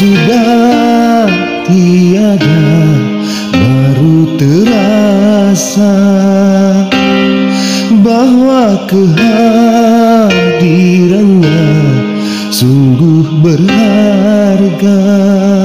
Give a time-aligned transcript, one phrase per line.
[0.00, 1.28] sudah
[1.68, 2.64] tiada
[3.52, 5.92] baru terasa
[8.00, 11.68] bahwa kehadirannya
[12.48, 15.59] sungguh berharga.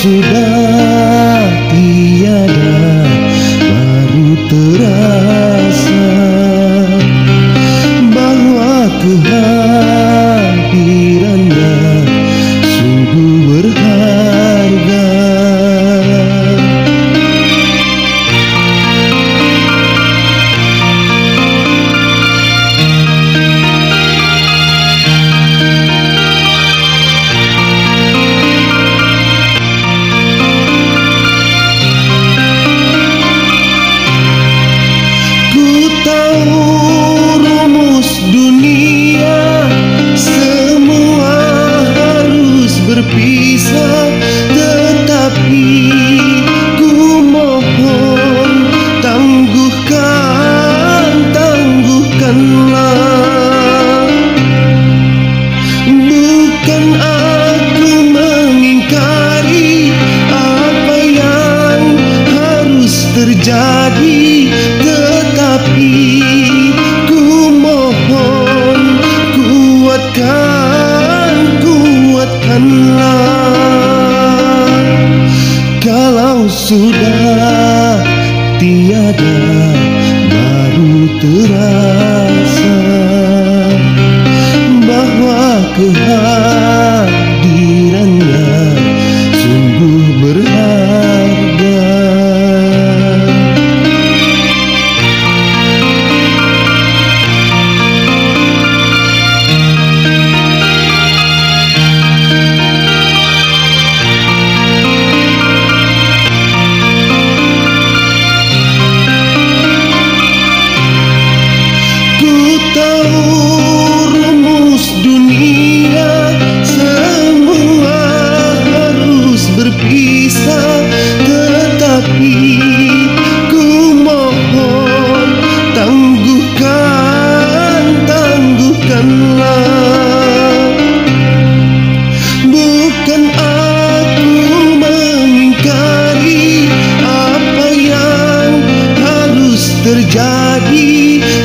[0.00, 0.57] 是的。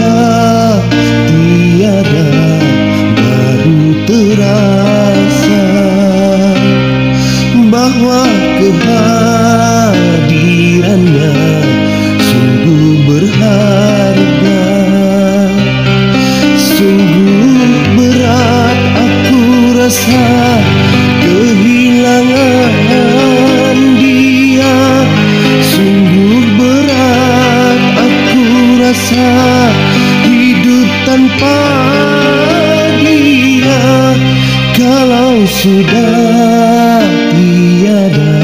[35.64, 37.00] sudah
[37.32, 38.36] tiada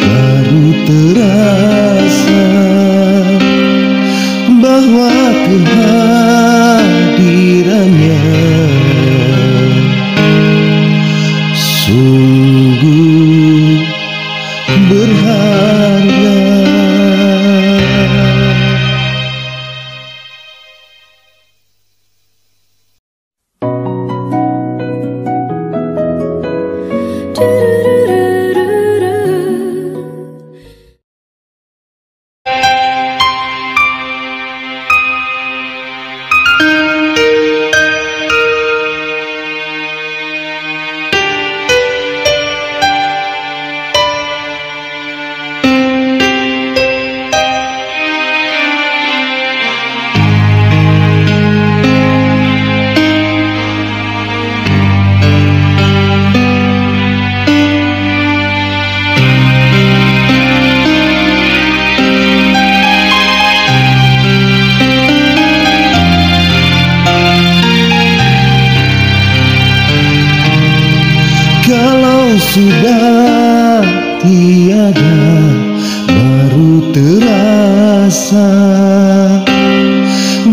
[0.00, 2.48] baru terasa
[4.48, 5.12] bahwa
[5.44, 6.49] Tuhan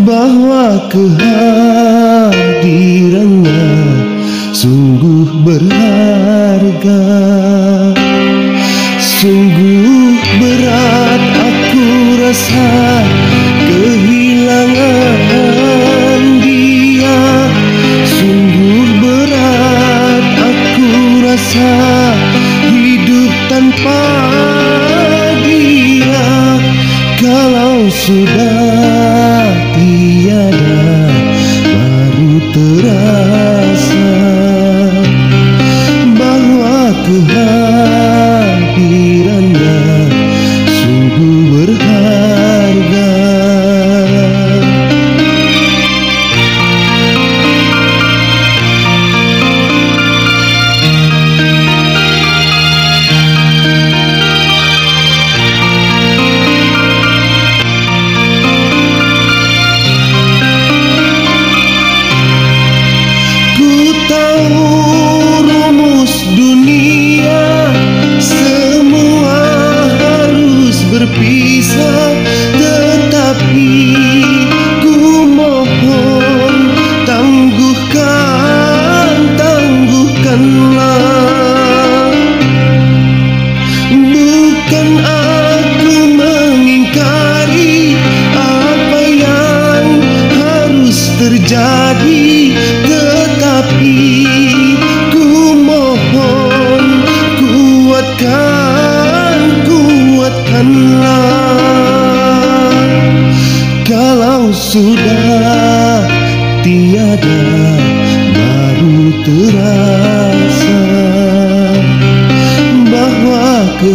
[0.07, 3.68] bahwa kehadirannya
[4.56, 7.04] sungguh berharga.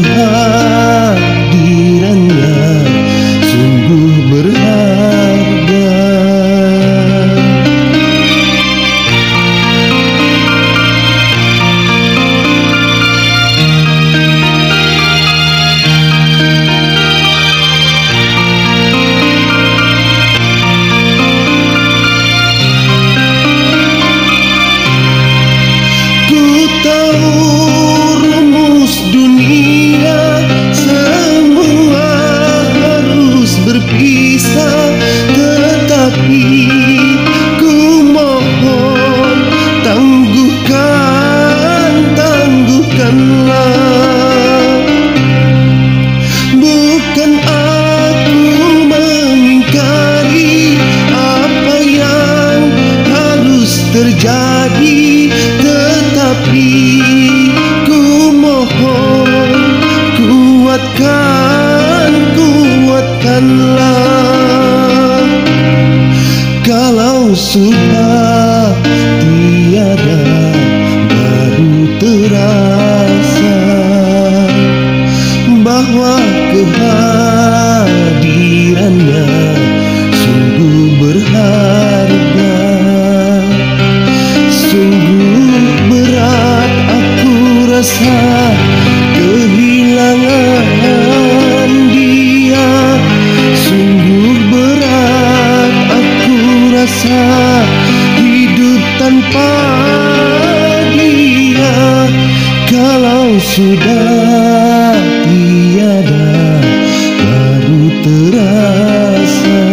[0.00, 0.21] Hey.
[67.52, 68.72] sudah
[69.20, 70.24] tiada
[71.04, 73.60] baru terasa
[75.60, 76.21] bahwa
[100.92, 101.80] dia
[102.68, 106.60] kalau sudah tiada
[107.16, 109.64] baru terasa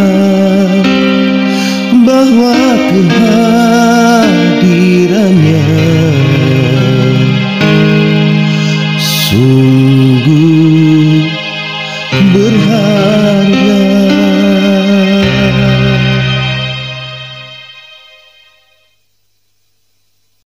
[2.08, 2.56] bahwa
[2.88, 3.89] Tuhan